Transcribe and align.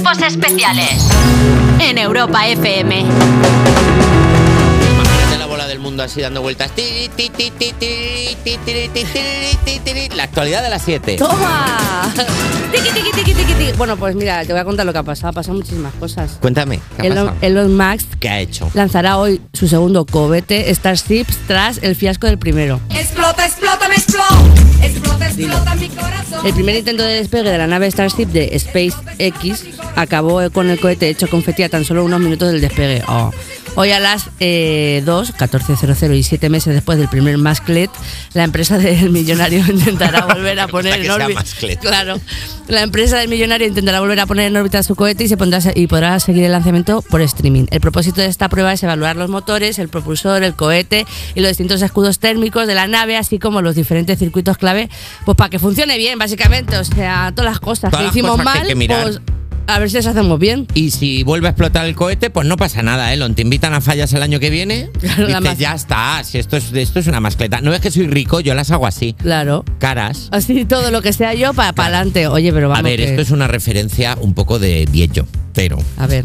Especiales 0.00 1.02
en 1.78 1.98
Europa 1.98 2.48
FM. 2.48 3.00
Imagínate 3.00 5.38
la 5.38 5.46
bola 5.46 5.66
del 5.66 5.78
mundo 5.78 6.02
así 6.02 6.22
dando 6.22 6.40
vueltas. 6.40 6.70
La 10.16 10.22
actualidad 10.24 10.62
de 10.62 10.70
las 10.70 10.82
7. 10.82 11.16
¡Toma! 11.16 12.10
Bueno, 13.76 13.96
pues 13.98 14.14
mira, 14.16 14.42
te 14.44 14.52
voy 14.52 14.60
a 14.60 14.64
contar 14.64 14.86
lo 14.86 14.92
que 14.92 14.98
ha 14.98 15.02
pasado. 15.02 15.28
Ha 15.28 15.32
pasado 15.32 15.58
muchísimas 15.58 15.92
cosas. 15.94 16.38
Cuéntame. 16.40 16.80
¿qué 16.98 17.08
Elon. 17.08 17.34
Elon 17.42 17.76
Musk 17.76 18.06
¿Qué 18.18 18.28
ha 18.30 18.40
hecho? 18.40 18.70
lanzará 18.74 19.18
hoy 19.18 19.40
su 19.52 19.68
segundo 19.68 20.06
cohete 20.06 20.74
Starships 20.74 21.36
tras 21.46 21.78
el 21.82 21.94
fiasco 21.94 22.26
del 22.26 22.38
primero. 22.38 22.80
Explota, 22.90 23.44
explota, 23.44 23.86
me 23.88 23.96
explota. 23.96 24.34
Explota, 24.82 25.26
explota 25.26 25.74
mi 25.74 25.88
corazón. 25.90 26.19
El 26.44 26.54
primer 26.54 26.76
intento 26.76 27.02
de 27.02 27.14
despegue 27.14 27.50
de 27.50 27.58
la 27.58 27.66
nave 27.66 27.90
Starship 27.90 28.26
de 28.26 28.58
SpaceX 28.58 29.64
acabó 29.96 30.50
con 30.50 30.70
el 30.70 30.80
cohete 30.80 31.08
hecho 31.08 31.28
confeti 31.28 31.62
a 31.62 31.68
tan 31.68 31.84
solo 31.84 32.04
unos 32.04 32.20
minutos 32.20 32.52
del 32.52 32.60
despegue. 32.60 33.02
Oh. 33.08 33.30
Hoy 33.76 33.92
a 33.92 34.00
las 34.00 34.30
eh, 34.40 35.02
2, 35.06 35.34
14.00 35.34 36.16
y 36.16 36.22
7 36.22 36.48
meses 36.50 36.74
después 36.74 36.98
del 36.98 37.08
primer 37.08 37.38
masclet, 37.38 37.90
la 38.34 38.44
empresa 38.44 38.78
del 38.78 39.10
millonario 39.10 39.64
intentará 39.68 40.26
volver 40.26 40.58
a 40.58 40.68
poner 40.68 41.04
en 41.04 41.10
órbita. 41.10 41.44
Claro, 41.80 42.20
la 42.68 42.82
empresa 42.82 43.18
del 43.18 43.28
millonario 43.28 43.66
intentará 43.66 44.00
volver 44.00 44.20
a 44.20 44.26
poner 44.26 44.46
en 44.46 44.56
órbita 44.56 44.82
su 44.82 44.96
cohete 44.96 45.24
y 45.24 45.28
se 45.28 45.36
pondrá 45.36 45.60
y 45.74 45.86
podrá 45.86 46.18
seguir 46.20 46.44
el 46.44 46.52
lanzamiento 46.52 47.02
por 47.02 47.20
streaming. 47.22 47.66
El 47.70 47.80
propósito 47.80 48.20
de 48.20 48.26
esta 48.26 48.48
prueba 48.48 48.72
es 48.72 48.82
evaluar 48.82 49.16
los 49.16 49.30
motores, 49.30 49.78
el 49.78 49.88
propulsor, 49.88 50.42
el 50.42 50.54
cohete 50.54 51.06
y 51.34 51.40
los 51.40 51.50
distintos 51.50 51.80
escudos 51.82 52.18
térmicos 52.18 52.66
de 52.66 52.74
la 52.74 52.86
nave, 52.86 53.16
así 53.16 53.38
como 53.38 53.62
los 53.62 53.76
diferentes 53.76 54.18
circuitos 54.18 54.58
clave, 54.58 54.90
pues 55.24 55.36
para 55.36 55.50
que 55.50 55.58
funcione 55.58 55.96
bien, 55.96 56.18
básicamente. 56.20 56.76
O 56.78 56.84
sea, 56.84 57.32
todas 57.34 57.50
las 57.50 57.60
cosas 57.60 57.90
Todas 57.90 58.04
que 58.04 58.10
hicimos 58.18 58.36
cosas 58.36 58.44
mal, 58.44 58.66
que 58.68 58.76
pues 58.76 59.20
a 59.66 59.78
ver 59.78 59.88
si 59.88 59.96
las 59.96 60.06
hacemos 60.06 60.38
bien. 60.38 60.66
Y 60.74 60.90
si 60.90 61.22
vuelve 61.22 61.46
a 61.46 61.50
explotar 61.50 61.86
el 61.86 61.94
cohete, 61.94 62.28
pues 62.28 62.46
no 62.46 62.56
pasa 62.56 62.82
nada, 62.82 63.12
Elon. 63.12 63.34
Te 63.34 63.42
invitan 63.42 63.72
a 63.72 63.80
fallas 63.80 64.12
el 64.12 64.22
año 64.22 64.40
que 64.40 64.50
viene. 64.50 64.90
Claro, 65.00 65.28
la 65.28 65.40
dices, 65.40 65.58
ya 65.58 65.74
está. 65.74 66.22
Si 66.24 66.38
esto 66.38 66.56
es, 66.56 66.72
esto 66.72 66.98
es 66.98 67.06
una 67.06 67.20
mascleta. 67.20 67.60
No 67.60 67.72
es 67.72 67.80
que 67.80 67.90
soy 67.90 68.06
rico, 68.06 68.40
yo 68.40 68.54
las 68.54 68.70
hago 68.70 68.86
así. 68.86 69.14
Claro. 69.14 69.64
Caras. 69.78 70.28
Así 70.32 70.64
todo 70.64 70.90
lo 70.90 71.02
que 71.02 71.12
sea 71.12 71.34
yo 71.34 71.54
para 71.54 71.68
adelante. 71.70 72.26
Oye, 72.26 72.52
pero 72.52 72.68
vamos. 72.68 72.80
A 72.80 72.82
ver, 72.82 72.98
que- 72.98 73.04
esto 73.10 73.22
es 73.22 73.30
una 73.30 73.46
referencia 73.46 74.16
un 74.20 74.34
poco 74.34 74.58
de 74.58 74.86
viejo, 74.90 75.26
pero 75.54 75.78
A 75.96 76.06
ver. 76.06 76.24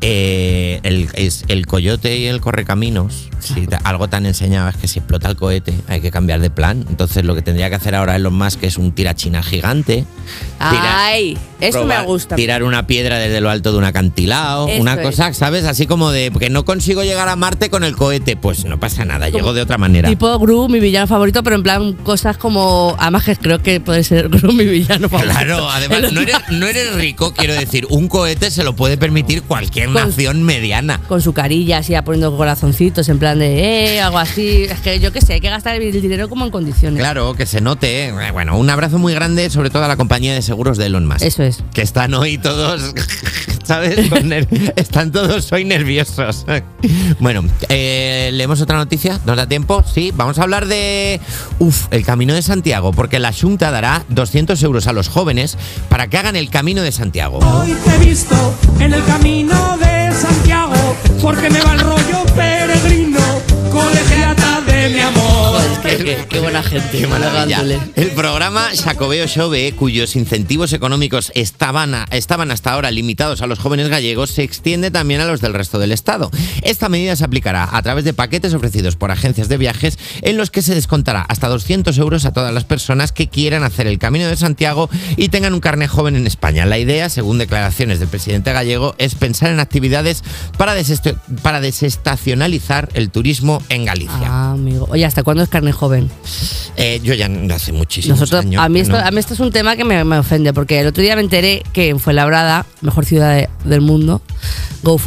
Eh, 0.00 0.80
el, 0.82 1.08
es 1.14 1.44
el 1.48 1.66
coyote 1.66 2.16
y 2.18 2.26
el 2.26 2.40
correcaminos, 2.40 3.28
si 3.40 3.66
algo 3.84 4.08
tan 4.08 4.26
enseñado 4.26 4.68
es 4.68 4.76
que 4.76 4.88
si 4.88 4.98
explota 4.98 5.28
el 5.28 5.36
cohete 5.36 5.74
hay 5.88 6.00
que 6.00 6.10
cambiar 6.10 6.40
de 6.40 6.50
plan. 6.50 6.84
Entonces 6.88 7.24
lo 7.24 7.34
que 7.34 7.42
tendría 7.42 7.68
que 7.70 7.76
hacer 7.76 7.94
ahora 7.94 8.16
Elon 8.16 8.34
Musk 8.34 8.62
es 8.64 8.76
un 8.78 8.92
tirachina 8.92 9.42
gigante. 9.42 10.04
tira- 10.58 11.06
Ay, 11.06 11.38
eso 11.60 11.80
probar- 11.84 12.00
me 12.00 12.06
gusta. 12.06 12.36
Tirar 12.36 12.62
una 12.62 12.86
piedra 12.86 13.18
desde 13.18 13.40
lo 13.40 13.50
alto 13.50 13.72
de 13.72 13.78
un 13.78 13.84
acantilado, 13.84 14.68
Eso 14.68 14.80
una 14.82 14.94
es. 14.94 15.00
cosa, 15.00 15.32
¿sabes? 15.32 15.64
Así 15.64 15.86
como 15.86 16.10
de 16.10 16.30
que 16.38 16.50
no 16.50 16.64
consigo 16.64 17.02
llegar 17.02 17.28
a 17.28 17.36
Marte 17.36 17.70
con 17.70 17.84
el 17.84 17.96
cohete. 17.96 18.36
Pues 18.36 18.64
no 18.64 18.78
pasa 18.80 19.04
nada, 19.04 19.28
llego 19.28 19.52
de 19.52 19.62
otra 19.62 19.78
manera. 19.78 20.08
Tipo 20.08 20.38
Gru, 20.38 20.68
mi 20.68 20.80
villano 20.80 21.06
favorito, 21.06 21.42
pero 21.42 21.56
en 21.56 21.62
plan 21.62 21.92
cosas 21.94 22.36
como. 22.36 22.94
Además, 22.98 23.24
que 23.24 23.36
creo 23.36 23.60
que 23.62 23.80
puede 23.80 24.04
ser 24.04 24.28
Gru, 24.30 24.52
mi 24.52 24.64
villano 24.64 25.08
favorito. 25.08 25.32
Claro, 25.34 25.68
además, 25.70 26.12
no 26.12 26.20
eres, 26.20 26.36
no 26.50 26.66
eres 26.66 26.94
rico, 26.94 27.32
quiero 27.34 27.54
decir, 27.54 27.86
un 27.90 28.08
cohete 28.08 28.50
se 28.50 28.64
lo 28.64 28.74
puede 28.76 28.96
permitir 28.98 29.42
cualquier 29.42 29.86
Con- 29.86 29.94
nación 29.94 30.42
mediana. 30.42 31.00
Con 31.08 31.20
su 31.22 31.32
carilla, 31.32 31.78
así, 31.78 31.94
poniendo 32.04 32.36
corazoncitos, 32.36 33.08
en 33.08 33.18
plan 33.18 33.38
de, 33.38 33.94
eh, 33.96 34.00
algo 34.00 34.18
así. 34.18 34.64
Es 34.64 34.80
que 34.80 35.00
yo 35.00 35.12
qué 35.12 35.20
sé, 35.20 35.34
hay 35.34 35.40
que 35.40 35.50
gastar 35.50 35.76
el 35.80 36.00
dinero 36.00 36.28
como 36.28 36.44
en 36.44 36.50
condiciones. 36.50 36.98
Claro, 37.00 37.34
que 37.34 37.46
se 37.46 37.60
note. 37.60 38.06
¿eh? 38.08 38.30
Bueno, 38.32 38.58
un 38.58 38.68
abrazo 38.70 38.98
muy 38.98 39.14
grande, 39.14 39.48
sobre 39.50 39.70
todo 39.70 39.84
a 39.84 39.88
la 39.88 39.96
compañía 39.96 40.34
de 40.34 40.42
seguros 40.42 40.76
de 40.78 40.86
Elon 40.86 41.06
Musk. 41.06 41.22
Eso 41.22 41.42
es. 41.42 41.45
Que 41.72 41.82
están 41.82 42.14
hoy 42.14 42.38
todos, 42.38 42.94
¿sabes? 43.64 44.10
Están 44.76 45.12
todos 45.12 45.52
hoy 45.52 45.64
nerviosos. 45.64 46.44
Bueno, 47.20 47.44
eh, 47.68 48.30
leemos 48.32 48.60
otra 48.60 48.76
noticia. 48.76 49.20
¿Nos 49.24 49.36
da 49.36 49.46
tiempo? 49.46 49.84
Sí, 49.84 50.12
vamos 50.14 50.38
a 50.38 50.42
hablar 50.42 50.66
de, 50.66 51.20
uf, 51.58 51.86
el 51.90 52.04
Camino 52.04 52.34
de 52.34 52.42
Santiago, 52.42 52.92
porque 52.92 53.18
la 53.18 53.32
Junta 53.32 53.70
dará 53.70 54.04
200 54.08 54.60
euros 54.62 54.86
a 54.86 54.92
los 54.92 55.08
jóvenes 55.08 55.56
para 55.88 56.08
que 56.08 56.18
hagan 56.18 56.36
el 56.36 56.50
Camino 56.50 56.82
de 56.82 56.92
Santiago. 56.92 57.38
Hoy 57.38 57.76
te 57.84 57.94
he 57.94 57.98
visto 57.98 58.54
en 58.80 58.94
el 58.94 59.04
camino 59.04 59.76
de 59.78 60.12
Santiago, 60.12 60.96
porque 61.22 61.50
me 61.50 61.60
va 61.60 61.74
el 61.74 61.80
rollo 61.80 62.24
peregrino, 62.34 62.55
buena 66.62 66.68
gente. 66.80 66.98
Qué 66.98 67.06
maravilla. 67.06 67.62
Legándole. 67.62 67.80
El 67.96 68.10
programa 68.12 68.68
Jacobeo 68.82 69.26
Xove, 69.28 69.72
cuyos 69.76 70.16
incentivos 70.16 70.72
económicos 70.72 71.32
estaban, 71.34 71.94
a- 71.94 72.06
estaban 72.10 72.50
hasta 72.50 72.72
ahora 72.72 72.90
limitados 72.90 73.42
a 73.42 73.46
los 73.46 73.58
jóvenes 73.58 73.88
gallegos, 73.88 74.30
se 74.30 74.42
extiende 74.42 74.90
también 74.90 75.20
a 75.20 75.24
los 75.26 75.40
del 75.40 75.54
resto 75.54 75.78
del 75.78 75.92
Estado. 75.92 76.30
Esta 76.62 76.88
medida 76.88 77.16
se 77.16 77.24
aplicará 77.24 77.68
a 77.76 77.82
través 77.82 78.04
de 78.04 78.12
paquetes 78.12 78.54
ofrecidos 78.54 78.96
por 78.96 79.10
agencias 79.10 79.48
de 79.48 79.56
viajes 79.56 79.98
en 80.22 80.36
los 80.36 80.50
que 80.50 80.62
se 80.62 80.74
descontará 80.74 81.22
hasta 81.22 81.48
200 81.48 81.96
euros 81.98 82.24
a 82.24 82.32
todas 82.32 82.52
las 82.52 82.64
personas 82.64 83.12
que 83.12 83.28
quieran 83.28 83.62
hacer 83.64 83.86
el 83.86 83.98
Camino 83.98 84.26
de 84.28 84.36
Santiago 84.36 84.88
y 85.16 85.28
tengan 85.28 85.54
un 85.54 85.60
carnet 85.60 85.90
joven 85.90 86.16
en 86.16 86.26
España. 86.26 86.66
La 86.66 86.78
idea, 86.78 87.08
según 87.08 87.38
declaraciones 87.38 87.98
del 88.00 88.08
presidente 88.08 88.52
gallego, 88.52 88.94
es 88.98 89.14
pensar 89.14 89.50
en 89.50 89.60
actividades 89.60 90.22
para, 90.56 90.74
para 91.42 91.60
desestacionalizar 91.60 92.88
el 92.94 93.10
turismo 93.10 93.62
en 93.68 93.84
Galicia. 93.84 94.16
Ah, 94.22 94.52
amigo. 94.52 94.86
Oye, 94.90 95.04
¿hasta 95.04 95.22
cuándo 95.22 95.42
es 95.42 95.48
carne 95.48 95.72
joven? 95.72 96.10
Eh, 96.76 97.00
yo 97.02 97.14
ya 97.14 97.28
no 97.28 97.54
hace 97.54 97.72
muchísimos 97.72 98.20
Nosotros, 98.20 98.44
años. 98.44 98.62
a, 98.62 98.68
mí 98.68 98.80
esto, 98.80 98.98
no. 98.98 99.04
a 99.06 99.10
mí 99.10 99.18
esto 99.18 99.34
es 99.34 99.40
un 99.40 99.50
tema 99.52 99.76
que 99.76 99.84
me, 99.84 100.02
me 100.04 100.18
ofende, 100.18 100.52
porque 100.52 100.80
el 100.80 100.86
otro 100.88 101.02
día 101.02 101.16
me 101.16 101.22
enteré 101.22 101.62
que 101.72 101.88
en 101.88 102.00
Fuenlabrada, 102.00 102.66
mejor 102.82 103.04
ciudad 103.06 103.34
de- 103.34 103.48
del 103.64 103.80
mundo, 103.80 104.20
Go 104.82 105.00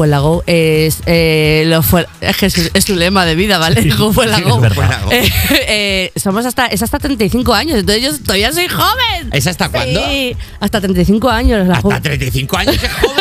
es, 0.46 0.98
eh, 1.06 1.64
lo 1.68 1.82
fue, 1.82 2.06
es 2.22 2.36
que 2.38 2.48
es, 2.48 2.54
su- 2.54 2.70
es 2.74 2.84
su 2.86 2.96
lema 2.96 3.26
de 3.26 3.36
vida, 3.36 3.58
¿vale? 3.60 3.82
Go 3.98 4.12
Fuenlago. 4.12 4.56
es 4.56 4.62
verdad. 4.62 5.00
Eh, 5.12 5.30
eh, 5.68 6.12
somos 6.20 6.46
hasta, 6.46 6.66
es 6.68 6.82
hasta 6.84 7.00
35 7.00 7.54
años, 7.54 7.80
entonces 7.80 8.04
yo 8.04 8.18
todavía 8.24 8.52
soy 8.52 8.68
joven. 8.68 9.30
¿Es 9.32 9.48
hasta 9.48 9.70
cuándo? 9.70 10.02
Sí, 10.08 10.36
hasta 10.60 10.82
35 10.82 11.30
años. 11.30 11.68
La 11.68 11.76
Hasta 11.76 11.88
ju- 11.90 12.02
35 12.02 12.58
años 12.58 12.76
es 12.76 12.92
joven. 12.92 13.19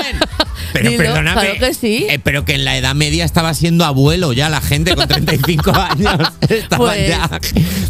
Pero 0.72 0.90
perdóname. 0.96 1.40
claro 1.40 1.58
que 1.58 1.74
sí. 1.74 2.06
eh, 2.08 2.18
pero 2.22 2.44
que 2.44 2.54
en 2.54 2.64
la 2.64 2.76
Edad 2.76 2.94
Media 2.94 3.24
estaba 3.24 3.54
siendo 3.54 3.84
abuelo 3.84 4.32
ya 4.32 4.48
la 4.48 4.60
gente 4.60 4.94
con 4.94 5.06
35 5.08 5.72
años. 5.74 6.16
Pues, 6.76 7.08
ya. 7.08 7.28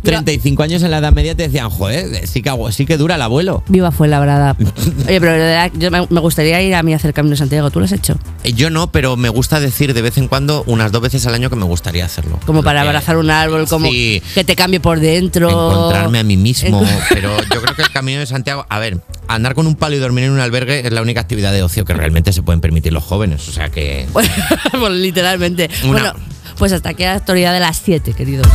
35 0.03 0.63
años 0.63 0.83
en 0.83 0.91
la 0.91 0.99
Edad 0.99 1.13
Media 1.13 1.35
te 1.35 1.45
decían, 1.45 1.71
joder, 1.71 2.27
sí 2.27 2.43
que, 2.43 2.51
sí 2.71 2.87
que 2.87 2.97
dura 2.97 3.17
el 3.17 3.23
abuelo. 3.23 3.63
Viva 3.69 3.91
Fuenlabrada. 3.91 4.57
Oye, 5.09 5.21
pero 5.21 5.33
verdad, 5.33 5.71
yo 5.75 5.91
me, 5.91 6.07
me 6.09 6.21
gustaría 6.21 6.61
ir 6.63 6.75
a 6.75 6.83
mí 6.83 6.93
a 6.93 6.97
hacer 6.97 7.13
Camino 7.13 7.33
de 7.33 7.37
Santiago. 7.39 7.71
¿Tú 7.71 7.79
lo 7.81 7.85
has 7.87 7.93
hecho? 7.93 8.19
Eh, 8.45 8.53
Yo 8.53 8.71
no, 8.71 8.91
pero 8.93 9.17
me 9.17 9.29
gusta 9.29 9.61
decir 9.61 9.95
de 9.95 10.03
vez 10.03 10.17
en 10.19 10.29
cuando, 10.29 10.63
unas 10.67 10.93
dos 10.93 11.03
veces 11.03 11.27
al 11.27 11.35
año, 11.35 11.51
que 11.51 11.57
me 11.57 11.65
gustaría 11.65 12.05
hacerlo. 12.05 12.39
Como 12.47 12.63
para 12.63 12.83
abrazar 12.83 13.17
un 13.17 13.31
árbol, 13.31 13.67
como 13.69 13.89
Sí. 13.91 14.23
que 14.35 14.45
te 14.45 14.57
cambie 14.57 14.81
por 14.81 15.01
dentro. 15.01 15.49
Encontrarme 15.49 16.19
a 16.19 16.25
mí 16.25 16.37
mismo. 16.37 16.83
Pero 17.11 17.37
yo 17.55 17.63
creo 17.63 17.75
que 17.75 17.83
el 17.83 17.91
camino 17.91 18.21
de 18.21 18.27
Santiago. 18.27 18.67
A 18.69 18.79
ver, 18.79 18.99
andar 19.29 19.55
con 19.55 19.67
un 19.67 19.75
palo 19.75 19.97
y 19.97 19.99
dormir 19.99 20.25
en 20.25 20.31
un 20.33 20.41
albergue 20.41 20.87
es 20.87 20.93
la 20.93 21.03
única 21.03 21.21
actividad 21.21 21.53
de 21.53 21.63
ocio 21.63 21.85
que 21.85 21.95
realmente 21.95 22.33
se 22.33 22.43
pueden 22.43 22.61
permitir 22.69 22.93
los 22.93 23.03
jóvenes. 23.03 23.49
O 23.49 23.53
sea 23.53 23.71
que. 23.71 24.07
Bueno, 24.13 24.29
pues 24.79 24.93
literalmente. 24.93 25.71
Una- 25.85 25.93
Bueno, 25.93 26.13
pues 26.59 26.73
hasta 26.73 26.91
aquí 26.91 27.03
la 27.05 27.15
actualidad 27.15 27.55
de 27.55 27.61
las 27.61 27.79
7, 27.79 28.13
queridos. 28.13 28.47